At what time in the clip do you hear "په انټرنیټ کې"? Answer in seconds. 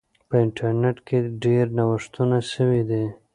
0.27-1.17